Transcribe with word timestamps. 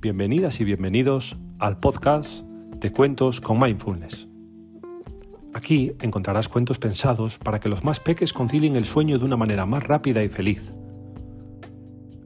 Bienvenidas 0.00 0.60
y 0.60 0.64
bienvenidos 0.64 1.36
al 1.58 1.80
podcast 1.80 2.44
de 2.76 2.92
Cuentos 2.92 3.40
con 3.40 3.58
Mindfulness. 3.58 4.28
Aquí 5.52 5.90
encontrarás 6.00 6.48
cuentos 6.48 6.78
pensados 6.78 7.36
para 7.38 7.58
que 7.58 7.68
los 7.68 7.82
más 7.82 7.98
peques 7.98 8.32
concilien 8.32 8.76
el 8.76 8.84
sueño 8.84 9.18
de 9.18 9.24
una 9.24 9.36
manera 9.36 9.66
más 9.66 9.82
rápida 9.82 10.22
y 10.22 10.28
feliz. 10.28 10.62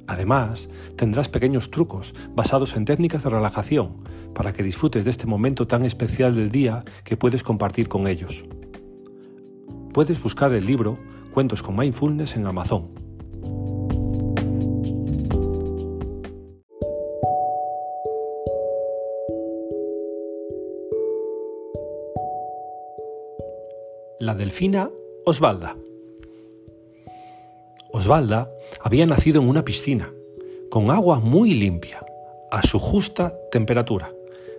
Además, 0.07 0.69
tendrás 0.97 1.31
pequeños 1.31 1.71
trucos 1.71 2.13
basados 2.35 2.77
en 2.77 2.85
técnicas 2.85 3.23
de 3.23 3.31
relajación 3.31 4.05
para 4.35 4.53
que 4.53 4.63
disfrutes 4.63 5.07
de 5.07 5.11
este 5.11 5.27
momento 5.27 5.67
tan 5.67 5.87
especial 5.87 6.35
del 6.35 6.51
día 6.51 6.85
que 7.05 7.17
puedes 7.17 7.43
compartir 7.43 7.89
con 7.89 8.07
ellos. 8.07 8.45
Puedes 9.95 10.23
buscar 10.23 10.53
el 10.53 10.67
libro 10.67 10.99
Cuentos 11.33 11.63
con 11.63 11.75
Mindfulness 11.79 12.37
en 12.37 12.47
Amazon 12.47 13.02
la 24.23 24.37
delfina 24.37 24.89
Osvalda. 25.25 25.77
Osvalda 27.91 28.49
había 28.81 29.05
nacido 29.05 29.43
en 29.43 29.49
una 29.49 29.65
piscina, 29.65 30.13
con 30.71 30.93
agua 30.93 31.19
muy 31.19 31.55
limpia, 31.55 32.07
a 32.53 32.63
su 32.63 32.79
justa 32.79 33.35
temperatura, 33.51 34.13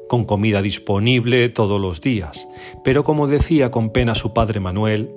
con 0.09 0.25
comida 0.25 0.61
disponible 0.61 1.47
todos 1.47 1.79
los 1.79 2.01
días, 2.01 2.45
pero 2.83 3.05
como 3.05 3.27
decía 3.27 3.71
con 3.71 3.91
pena 3.91 4.15
su 4.15 4.33
padre 4.33 4.59
Manuel, 4.59 5.09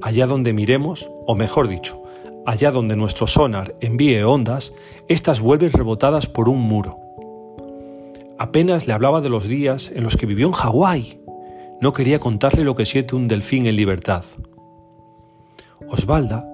allá 0.00 0.26
donde 0.26 0.54
miremos, 0.54 1.10
o 1.26 1.34
mejor 1.34 1.68
dicho, 1.68 2.02
allá 2.46 2.70
donde 2.70 2.96
nuestro 2.96 3.26
sonar 3.26 3.74
envíe 3.82 4.22
ondas, 4.22 4.72
éstas 5.06 5.42
vuelven 5.42 5.72
rebotadas 5.72 6.26
por 6.26 6.48
un 6.48 6.62
muro. 6.62 6.98
Apenas 8.38 8.86
le 8.86 8.94
hablaba 8.94 9.20
de 9.20 9.28
los 9.28 9.46
días 9.46 9.92
en 9.94 10.02
los 10.02 10.16
que 10.16 10.24
vivió 10.24 10.46
en 10.46 10.52
Hawái, 10.52 11.25
no 11.80 11.92
quería 11.92 12.18
contarle 12.18 12.64
lo 12.64 12.74
que 12.74 12.86
siente 12.86 13.16
un 13.16 13.28
delfín 13.28 13.66
en 13.66 13.76
libertad. 13.76 14.24
Osvalda 15.88 16.44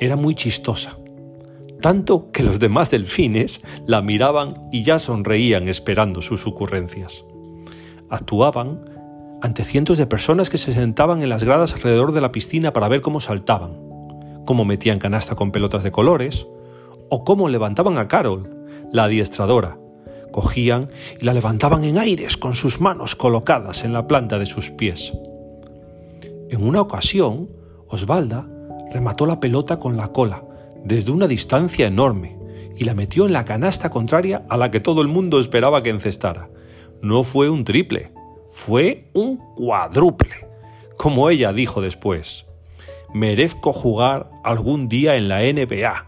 era 0.00 0.16
muy 0.16 0.34
chistosa, 0.34 0.98
tanto 1.80 2.30
que 2.32 2.42
los 2.42 2.58
demás 2.58 2.90
delfines 2.90 3.62
la 3.86 4.02
miraban 4.02 4.52
y 4.72 4.82
ya 4.82 4.98
sonreían 4.98 5.68
esperando 5.68 6.20
sus 6.20 6.46
ocurrencias. 6.46 7.24
Actuaban 8.10 8.84
ante 9.42 9.64
cientos 9.64 9.98
de 9.98 10.06
personas 10.06 10.50
que 10.50 10.58
se 10.58 10.72
sentaban 10.72 11.22
en 11.22 11.28
las 11.28 11.44
gradas 11.44 11.74
alrededor 11.74 12.12
de 12.12 12.20
la 12.20 12.32
piscina 12.32 12.72
para 12.72 12.88
ver 12.88 13.00
cómo 13.00 13.20
saltaban, 13.20 13.78
cómo 14.44 14.64
metían 14.64 14.98
canasta 14.98 15.34
con 15.34 15.52
pelotas 15.52 15.82
de 15.82 15.92
colores, 15.92 16.46
o 17.08 17.24
cómo 17.24 17.48
levantaban 17.48 17.98
a 17.98 18.08
Carol, 18.08 18.50
la 18.92 19.04
adiestradora, 19.04 19.78
cogían 20.36 20.90
y 21.18 21.24
la 21.24 21.32
levantaban 21.32 21.82
en 21.84 21.96
aires 21.96 22.36
con 22.36 22.54
sus 22.54 22.78
manos 22.78 23.16
colocadas 23.16 23.84
en 23.84 23.94
la 23.94 24.06
planta 24.06 24.38
de 24.38 24.44
sus 24.44 24.70
pies. 24.70 25.14
En 26.50 26.62
una 26.62 26.82
ocasión, 26.82 27.48
Osvalda 27.88 28.46
remató 28.92 29.24
la 29.24 29.40
pelota 29.40 29.78
con 29.78 29.96
la 29.96 30.08
cola 30.08 30.44
desde 30.84 31.10
una 31.10 31.26
distancia 31.26 31.86
enorme 31.86 32.36
y 32.76 32.84
la 32.84 32.92
metió 32.92 33.24
en 33.24 33.32
la 33.32 33.46
canasta 33.46 33.88
contraria 33.88 34.44
a 34.50 34.58
la 34.58 34.70
que 34.70 34.78
todo 34.78 35.00
el 35.00 35.08
mundo 35.08 35.40
esperaba 35.40 35.80
que 35.80 35.88
encestara. 35.88 36.50
No 37.00 37.24
fue 37.24 37.48
un 37.48 37.64
triple, 37.64 38.12
fue 38.50 39.08
un 39.14 39.38
cuádruple, 39.54 40.34
como 40.98 41.30
ella 41.30 41.54
dijo 41.54 41.80
después. 41.80 42.44
Merezco 43.14 43.72
jugar 43.72 44.28
algún 44.44 44.88
día 44.88 45.16
en 45.16 45.28
la 45.28 45.40
NBA, 45.40 46.06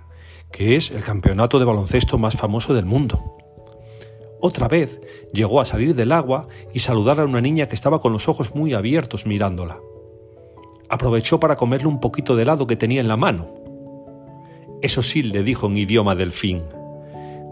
que 0.52 0.76
es 0.76 0.90
el 0.90 1.02
campeonato 1.02 1.58
de 1.58 1.64
baloncesto 1.64 2.18
más 2.18 2.36
famoso 2.36 2.74
del 2.74 2.84
mundo. 2.84 3.37
Otra 4.40 4.68
vez 4.68 5.00
llegó 5.32 5.60
a 5.60 5.64
salir 5.64 5.94
del 5.94 6.12
agua 6.12 6.48
y 6.72 6.78
saludar 6.78 7.20
a 7.20 7.24
una 7.24 7.40
niña 7.40 7.66
que 7.66 7.74
estaba 7.74 8.00
con 8.00 8.12
los 8.12 8.28
ojos 8.28 8.54
muy 8.54 8.72
abiertos 8.72 9.26
mirándola. 9.26 9.78
Aprovechó 10.88 11.40
para 11.40 11.56
comerle 11.56 11.88
un 11.88 12.00
poquito 12.00 12.36
de 12.36 12.42
helado 12.42 12.66
que 12.66 12.76
tenía 12.76 13.00
en 13.00 13.08
la 13.08 13.16
mano. 13.16 13.54
Eso 14.80 15.02
sí, 15.02 15.22
le 15.22 15.42
dijo 15.42 15.66
en 15.66 15.76
idioma 15.76 16.14
delfín. 16.14 16.62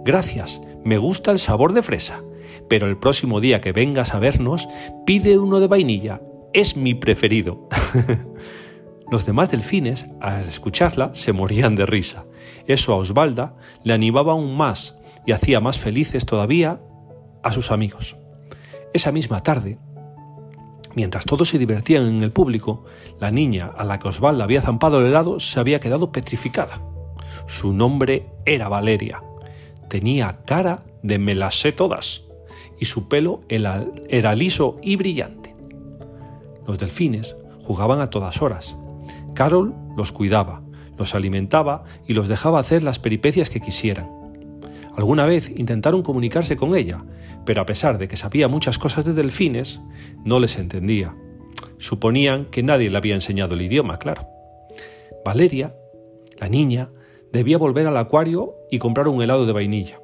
Gracias, 0.04 0.60
me 0.84 0.98
gusta 0.98 1.32
el 1.32 1.40
sabor 1.40 1.72
de 1.72 1.82
fresa, 1.82 2.22
pero 2.68 2.86
el 2.86 2.96
próximo 2.96 3.40
día 3.40 3.60
que 3.60 3.72
vengas 3.72 4.14
a 4.14 4.20
vernos, 4.20 4.68
pide 5.04 5.38
uno 5.38 5.58
de 5.58 5.66
vainilla. 5.66 6.20
Es 6.52 6.76
mi 6.76 6.94
preferido. 6.94 7.68
Los 9.10 9.26
demás 9.26 9.50
delfines, 9.50 10.08
al 10.20 10.44
escucharla, 10.44 11.14
se 11.14 11.32
morían 11.32 11.74
de 11.74 11.86
risa. 11.86 12.24
Eso 12.66 12.92
a 12.92 12.96
Osvalda 12.96 13.56
le 13.82 13.92
animaba 13.92 14.32
aún 14.32 14.56
más 14.56 14.96
y 15.26 15.32
hacía 15.32 15.60
más 15.60 15.78
felices 15.78 16.24
todavía 16.24 16.80
a 17.42 17.52
sus 17.52 17.70
amigos. 17.70 18.16
Esa 18.94 19.12
misma 19.12 19.40
tarde, 19.40 19.78
mientras 20.94 21.24
todos 21.24 21.48
se 21.48 21.58
divertían 21.58 22.04
en 22.04 22.22
el 22.22 22.32
público, 22.32 22.84
la 23.20 23.30
niña 23.30 23.72
a 23.76 23.84
la 23.84 23.98
que 23.98 24.08
Osvaldo 24.08 24.44
había 24.44 24.62
zampado 24.62 25.00
el 25.00 25.06
helado 25.06 25.40
se 25.40 25.60
había 25.60 25.80
quedado 25.80 26.12
petrificada. 26.12 26.80
Su 27.46 27.72
nombre 27.72 28.26
era 28.46 28.68
Valeria. 28.68 29.22
Tenía 29.88 30.40
cara 30.46 30.84
de 31.02 31.18
me 31.18 31.34
las 31.34 31.60
sé 31.60 31.72
todas 31.72 32.24
y 32.78 32.86
su 32.86 33.08
pelo 33.08 33.40
era 33.48 34.34
liso 34.34 34.78
y 34.82 34.96
brillante. 34.96 35.54
Los 36.66 36.78
delfines 36.78 37.36
jugaban 37.62 38.00
a 38.00 38.10
todas 38.10 38.42
horas. 38.42 38.76
Carol 39.34 39.74
los 39.96 40.12
cuidaba, 40.12 40.62
los 40.98 41.14
alimentaba 41.14 41.84
y 42.06 42.14
los 42.14 42.28
dejaba 42.28 42.58
hacer 42.58 42.82
las 42.82 42.98
peripecias 42.98 43.50
que 43.50 43.60
quisieran. 43.60 44.15
Alguna 44.96 45.26
vez 45.26 45.50
intentaron 45.50 46.02
comunicarse 46.02 46.56
con 46.56 46.74
ella, 46.74 47.04
pero 47.44 47.60
a 47.60 47.66
pesar 47.66 47.98
de 47.98 48.08
que 48.08 48.16
sabía 48.16 48.48
muchas 48.48 48.78
cosas 48.78 49.04
de 49.04 49.12
delfines, 49.12 49.80
no 50.24 50.40
les 50.40 50.58
entendía. 50.58 51.14
Suponían 51.78 52.46
que 52.46 52.62
nadie 52.62 52.88
le 52.88 52.96
había 52.96 53.14
enseñado 53.14 53.54
el 53.54 53.62
idioma, 53.62 53.98
claro. 53.98 54.26
Valeria, 55.24 55.76
la 56.40 56.48
niña, 56.48 56.90
debía 57.30 57.58
volver 57.58 57.86
al 57.86 57.96
acuario 57.98 58.56
y 58.70 58.78
comprar 58.78 59.08
un 59.08 59.22
helado 59.22 59.44
de 59.44 59.52
vainilla. 59.52 60.00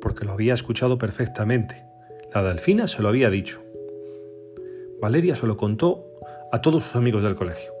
porque 0.00 0.26
lo 0.26 0.32
había 0.32 0.52
escuchado 0.52 0.98
perfectamente. 0.98 1.93
La 2.34 2.42
delfina 2.42 2.88
se 2.88 3.00
lo 3.00 3.08
había 3.08 3.30
dicho. 3.30 3.60
Valeria 5.00 5.36
se 5.36 5.46
lo 5.46 5.56
contó 5.56 6.04
a 6.50 6.60
todos 6.60 6.82
sus 6.82 6.96
amigos 6.96 7.22
del 7.22 7.36
colegio. 7.36 7.72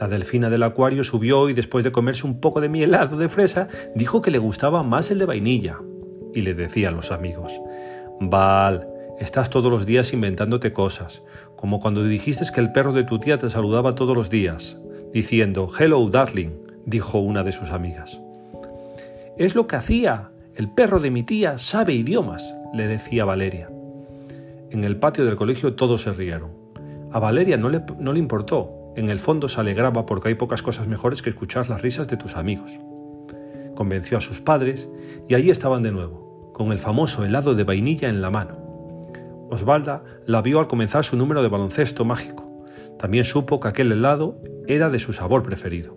La 0.00 0.08
delfina 0.08 0.50
del 0.50 0.64
acuario 0.64 1.04
subió 1.04 1.48
y 1.48 1.52
después 1.52 1.84
de 1.84 1.92
comerse 1.92 2.26
un 2.26 2.40
poco 2.40 2.60
de 2.60 2.68
mi 2.68 2.82
helado 2.82 3.16
de 3.16 3.28
fresa, 3.28 3.68
dijo 3.94 4.22
que 4.22 4.32
le 4.32 4.38
gustaba 4.38 4.82
más 4.82 5.12
el 5.12 5.20
de 5.20 5.26
vainilla. 5.26 5.78
Y 6.34 6.40
le 6.40 6.54
decían 6.54 6.96
los 6.96 7.12
amigos, 7.12 7.52
Val, 8.20 8.88
estás 9.20 9.50
todos 9.50 9.70
los 9.70 9.86
días 9.86 10.12
inventándote 10.12 10.72
cosas, 10.72 11.22
como 11.54 11.78
cuando 11.78 12.02
dijiste 12.02 12.44
que 12.52 12.60
el 12.60 12.72
perro 12.72 12.92
de 12.92 13.04
tu 13.04 13.20
tía 13.20 13.38
te 13.38 13.50
saludaba 13.50 13.94
todos 13.94 14.16
los 14.16 14.30
días, 14.30 14.80
diciendo, 15.12 15.70
Hello, 15.78 16.08
darling, 16.08 16.56
dijo 16.86 17.20
una 17.20 17.44
de 17.44 17.52
sus 17.52 17.70
amigas. 17.70 18.20
Es 19.36 19.54
lo 19.54 19.68
que 19.68 19.76
hacía. 19.76 20.30
El 20.56 20.70
perro 20.70 20.98
de 20.98 21.12
mi 21.12 21.22
tía 21.22 21.56
sabe 21.56 21.92
idiomas, 21.94 22.54
le 22.72 22.86
decía 22.86 23.24
Valeria. 23.24 23.70
En 24.70 24.84
el 24.84 24.96
patio 24.96 25.24
del 25.24 25.36
colegio 25.36 25.74
todos 25.74 26.02
se 26.02 26.12
rieron. 26.12 26.52
A 27.12 27.18
Valeria 27.18 27.56
no 27.56 27.68
le, 27.68 27.82
no 27.98 28.12
le 28.12 28.18
importó. 28.18 28.92
En 28.96 29.08
el 29.08 29.18
fondo 29.18 29.48
se 29.48 29.60
alegraba 29.60 30.06
porque 30.06 30.28
hay 30.28 30.34
pocas 30.34 30.62
cosas 30.62 30.86
mejores 30.86 31.22
que 31.22 31.30
escuchar 31.30 31.68
las 31.68 31.82
risas 31.82 32.08
de 32.08 32.16
tus 32.16 32.36
amigos. 32.36 32.78
Convenció 33.74 34.18
a 34.18 34.20
sus 34.20 34.40
padres 34.40 34.88
y 35.28 35.34
allí 35.34 35.50
estaban 35.50 35.82
de 35.82 35.92
nuevo, 35.92 36.52
con 36.52 36.72
el 36.72 36.78
famoso 36.78 37.24
helado 37.24 37.54
de 37.54 37.64
vainilla 37.64 38.08
en 38.08 38.20
la 38.20 38.30
mano. 38.30 38.58
Osvalda 39.50 40.04
la 40.26 40.42
vio 40.42 40.60
al 40.60 40.68
comenzar 40.68 41.04
su 41.04 41.16
número 41.16 41.42
de 41.42 41.48
baloncesto 41.48 42.04
mágico. 42.04 42.64
También 42.98 43.24
supo 43.24 43.58
que 43.58 43.68
aquel 43.68 43.90
helado 43.90 44.40
era 44.68 44.90
de 44.90 44.98
su 44.98 45.12
sabor 45.12 45.42
preferido. 45.42 45.96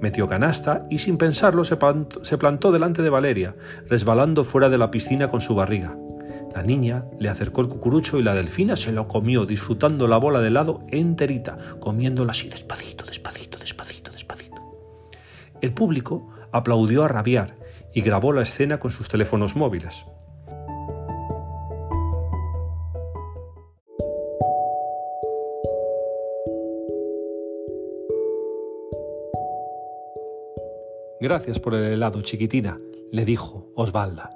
Metió 0.00 0.28
canasta 0.28 0.86
y 0.90 0.98
sin 0.98 1.16
pensarlo 1.16 1.64
se 1.64 1.76
plantó, 1.76 2.72
delante 2.72 3.02
de 3.02 3.10
Valeria, 3.10 3.56
resbalando 3.88 4.44
fuera 4.44 4.68
de 4.68 4.78
la 4.78 4.90
piscina 4.90 5.28
con 5.28 5.40
su 5.40 5.54
barriga. 5.54 5.96
La 6.54 6.62
niña 6.62 7.04
le 7.18 7.28
acercó 7.28 7.62
el 7.62 7.68
cucurucho 7.68 8.18
y 8.18 8.22
la 8.22 8.34
delfina 8.34 8.76
se 8.76 8.92
lo 8.92 9.08
comió, 9.08 9.44
disfrutando 9.46 10.06
la 10.06 10.18
bola 10.18 10.40
de 10.40 10.48
helado 10.48 10.86
enterita, 10.88 11.58
comiéndola 11.80 12.30
así 12.30 12.48
despacito, 12.48 13.04
despacito, 13.04 13.58
despacito, 13.58 14.12
despacito. 14.12 14.62
El 15.60 15.72
público 15.72 16.30
aplaudió 16.52 17.04
a 17.04 17.08
rabiar 17.08 17.56
y 17.92 18.02
grabó 18.02 18.32
la 18.32 18.42
escena 18.42 18.78
con 18.78 18.90
sus 18.90 19.08
teléfonos 19.08 19.56
móviles. 19.56 20.04
Gracias 31.20 31.60
por 31.60 31.74
el 31.74 31.84
helado, 31.84 32.22
chiquitina, 32.22 32.78
le 33.12 33.24
dijo 33.24 33.70
Osvalda. 33.76 34.30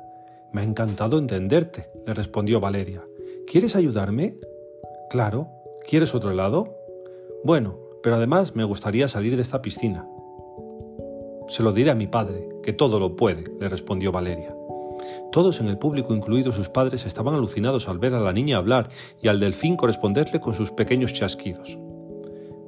Me 0.52 0.60
ha 0.60 0.64
encantado 0.64 1.18
entenderte, 1.18 1.90
le 2.06 2.14
respondió 2.14 2.60
Valeria. 2.60 3.02
¿Quieres 3.46 3.76
ayudarme? 3.76 4.36
Claro. 5.10 5.48
¿Quieres 5.88 6.14
otro 6.14 6.30
helado? 6.30 6.76
Bueno, 7.44 7.78
pero 8.02 8.16
además 8.16 8.54
me 8.54 8.64
gustaría 8.64 9.08
salir 9.08 9.36
de 9.36 9.42
esta 9.42 9.60
piscina. 9.60 10.06
Se 11.48 11.62
lo 11.62 11.72
diré 11.72 11.90
a 11.90 11.94
mi 11.94 12.06
padre, 12.06 12.48
que 12.62 12.72
todo 12.72 13.00
lo 13.00 13.16
puede, 13.16 13.44
le 13.58 13.68
respondió 13.68 14.12
Valeria. 14.12 14.54
Todos 15.32 15.60
en 15.60 15.68
el 15.68 15.78
público, 15.78 16.14
incluidos 16.14 16.54
sus 16.54 16.68
padres, 16.68 17.06
estaban 17.06 17.34
alucinados 17.34 17.88
al 17.88 17.98
ver 17.98 18.14
a 18.14 18.20
la 18.20 18.32
niña 18.32 18.58
hablar 18.58 18.88
y 19.20 19.28
al 19.28 19.40
delfín 19.40 19.76
corresponderle 19.76 20.40
con 20.40 20.54
sus 20.54 20.70
pequeños 20.70 21.12
chasquidos. 21.12 21.78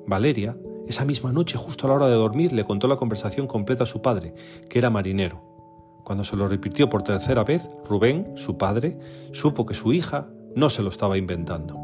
Valeria, 0.07 0.57
esa 0.91 1.05
misma 1.05 1.33
noche, 1.33 1.57
justo 1.57 1.87
a 1.87 1.91
la 1.91 1.95
hora 1.95 2.09
de 2.09 2.15
dormir, 2.15 2.53
le 2.53 2.65
contó 2.65 2.89
la 2.89 2.97
conversación 2.97 3.47
completa 3.47 3.85
a 3.85 3.87
su 3.87 4.03
padre, 4.03 4.35
que 4.69 4.79
era 4.79 4.91
marinero. 4.91 5.41
Cuando 6.03 6.25
se 6.25 6.35
lo 6.35 6.49
repitió 6.49 6.91
por 6.91 7.05
tercera 7.05 7.45
vez, 7.45 7.63
Rubén, 7.89 8.33
su 8.35 8.59
padre, 8.59 8.99
supo 9.33 9.65
que 9.67 9.75
su 9.75 9.93
hija 9.93 10.29
no 10.57 10.69
se 10.69 10.83
lo 10.83 10.89
estaba 10.89 11.17
inventando. 11.17 11.77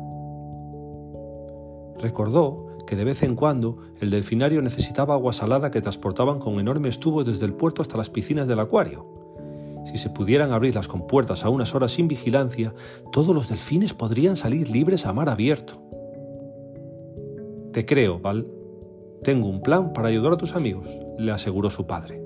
Recordó 2.00 2.66
que 2.84 2.96
de 2.96 3.04
vez 3.04 3.22
en 3.22 3.36
cuando 3.36 3.78
el 4.00 4.10
delfinario 4.10 4.60
necesitaba 4.60 5.14
agua 5.14 5.32
salada 5.32 5.70
que 5.70 5.80
transportaban 5.80 6.40
con 6.40 6.58
enormes 6.58 6.98
tubos 6.98 7.26
desde 7.26 7.46
el 7.46 7.54
puerto 7.54 7.82
hasta 7.82 7.96
las 7.96 8.10
piscinas 8.10 8.48
del 8.48 8.58
acuario. 8.58 9.06
Si 9.84 9.98
se 9.98 10.10
pudieran 10.10 10.52
abrir 10.52 10.74
las 10.74 10.88
compuertas 10.88 11.44
a 11.44 11.48
unas 11.48 11.76
horas 11.76 11.92
sin 11.92 12.08
vigilancia, 12.08 12.74
todos 13.12 13.32
los 13.32 13.48
delfines 13.48 13.94
podrían 13.94 14.34
salir 14.34 14.68
libres 14.68 15.06
a 15.06 15.12
mar 15.12 15.28
abierto. 15.28 15.80
Te 17.72 17.86
creo, 17.86 18.18
Val. 18.18 18.55
Tengo 19.22 19.48
un 19.48 19.62
plan 19.62 19.92
para 19.92 20.08
ayudar 20.08 20.32
a 20.32 20.36
tus 20.36 20.54
amigos, 20.54 20.86
le 21.18 21.32
aseguró 21.32 21.70
su 21.70 21.86
padre. 21.86 22.22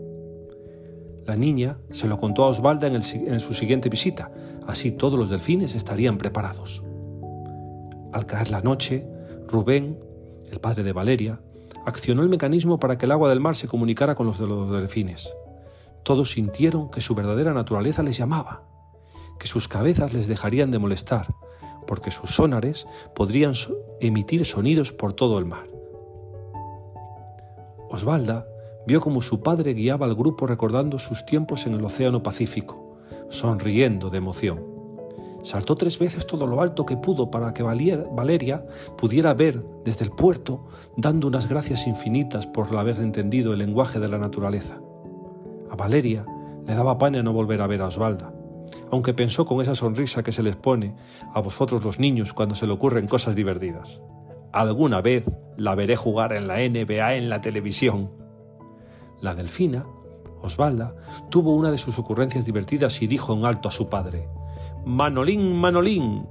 La 1.27 1.37
niña 1.37 1.79
se 1.91 2.09
lo 2.09 2.19
contó 2.19 2.45
a 2.45 2.49
Osvalda 2.49 2.87
en, 2.87 2.97
en 2.97 3.41
su 3.41 3.55
siguiente 3.55 3.89
visita, 3.89 4.31
así 4.67 4.93
todos 4.93 5.19
los 5.19 5.31
delfines 5.31 5.75
estarían 5.75 6.19
preparados. 6.19 6.83
Al 8.13 8.27
caer 8.27 8.51
la 8.51 8.61
noche, 8.61 9.07
Rubén 9.47 10.11
el 10.51 10.61
padre 10.61 10.83
de 10.83 10.93
Valeria, 10.93 11.41
accionó 11.87 12.23
el 12.23 12.29
mecanismo 12.29 12.79
para 12.79 12.99
que 12.99 13.07
el 13.07 13.13
agua 13.13 13.29
del 13.29 13.41
mar 13.41 13.57
se 13.57 13.69
comunicara 13.69 14.15
con 14.15 14.27
los 14.27 14.39
de 14.39 14.47
los 14.47 14.71
delfines. 14.71 15.35
Todos 16.03 16.33
sintieron 16.33 16.91
que 16.91 17.01
su 17.01 17.15
verdadera 17.15 17.55
naturaleza 17.55 18.03
les 18.03 18.17
llamaba, 18.17 18.63
que 19.39 19.47
sus 19.47 19.69
cabezas 19.69 20.13
les 20.13 20.29
dejarían 20.29 20.71
de 20.71 20.79
molestar, 20.79 21.35
porque 21.87 22.11
sus 22.11 22.31
sonares 22.31 22.87
podrían 23.15 23.55
emitir 24.01 24.45
sonidos 24.45 24.93
por 24.93 25.13
todo 25.13 25.39
el 25.39 25.47
mar. 25.47 25.70
Osvalda 27.91 28.47
vio 28.87 29.01
como 29.01 29.21
su 29.21 29.41
padre 29.41 29.75
guiaba 29.75 30.07
al 30.07 30.15
grupo 30.15 30.47
recordando 30.47 30.99
sus 30.99 31.27
tiempos 31.27 31.67
en 31.67 31.75
el 31.75 31.85
Océano 31.85 32.23
Pacífico, 32.23 32.97
sonriendo 33.29 34.11
de 34.11 34.19
emoción. 34.19 34.65
Saltó 35.43 35.75
tres 35.75 35.99
veces 35.99 36.27
todo 36.27 36.47
lo 36.47 36.61
alto 36.61 36.87
que 36.87 36.97
pudo 36.97 37.31
para 37.31 37.53
que 37.53 37.63
Valeria 37.63 38.65
pudiera 38.97 39.35
ver 39.35 39.65
desde 39.85 40.05
el 40.05 40.11
puerto, 40.11 40.67
dando 40.97 41.29
unas 41.29 41.49
gracias 41.49 41.87
infinitas 41.87 42.47
por 42.47 42.77
haber 42.77 43.01
entendido 43.01 43.53
el 43.53 43.59
lenguaje 43.59 43.99
de 43.99 44.09
la 44.09 44.19
naturaleza. 44.19 44.79
A 45.71 45.77
Valeria 45.77 46.27
le 46.67 46.75
daba 46.75 46.99
pena 46.99 47.23
no 47.23 47.33
volver 47.33 47.61
a 47.63 47.67
ver 47.67 47.83
a 47.83 47.87
Osvalda, 47.87 48.33
aunque 48.91 49.15
pensó 49.15 49.47
con 49.47 49.61
esa 49.61 49.75
sonrisa 49.75 50.23
que 50.23 50.33
se 50.33 50.43
les 50.43 50.57
pone 50.57 50.95
a 51.35 51.41
vosotros 51.41 51.83
los 51.85 51.99
niños 51.99 52.35
cuando 52.35 52.55
se 52.55 52.67
le 52.67 52.73
ocurren 52.73 53.09
cosas 53.09 53.35
divertidas. 53.35 54.03
Alguna 54.53 55.01
vez 55.01 55.31
la 55.57 55.75
veré 55.75 55.97
jugar 55.97 56.33
en 56.33 56.49
la 56.49 56.57
NBA 56.57 57.15
en 57.15 57.29
la 57.29 57.41
televisión. 57.41 58.11
La 59.21 59.35
delfina, 59.35 59.87
Osvalda, 60.43 60.95
tuvo 61.29 61.55
una 61.55 61.71
de 61.71 61.79
sus 61.79 61.99
ocurrencias 61.99 62.47
divertidas 62.47 63.01
y 63.03 63.07
dijo 63.07 63.35
en 63.35 63.45
alto 63.45 63.69
a 63.69 63.73
su 63.73 63.89
padre, 63.89 64.29
Manolín, 64.85 65.55
Manolín, 65.61 66.27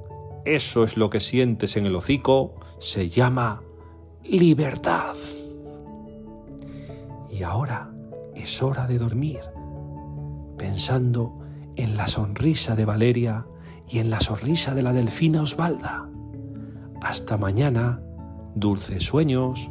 eso 0.45 0.83
es 0.83 0.97
lo 0.97 1.09
que 1.09 1.19
sientes 1.19 1.77
en 1.77 1.85
el 1.85 1.95
hocico, 1.95 2.55
se 2.79 3.09
llama 3.09 3.61
libertad. 4.23 5.15
Y 7.29 7.43
ahora 7.43 7.91
es 8.35 8.61
hora 8.63 8.87
de 8.87 8.97
dormir, 8.97 9.41
pensando 10.57 11.37
en 11.75 11.95
la 11.95 12.07
sonrisa 12.07 12.75
de 12.75 12.85
Valeria 12.85 13.45
y 13.87 13.99
en 13.99 14.09
la 14.09 14.19
sonrisa 14.19 14.73
de 14.73 14.81
la 14.81 14.93
delfina 14.93 15.41
Osvalda. 15.41 16.09
Hasta 17.01 17.37
mañana, 17.37 18.01
dulces 18.55 19.03
sueños. 19.03 19.69